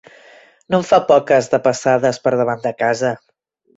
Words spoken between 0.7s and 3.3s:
No en fa poques, de passades, per davant de casa!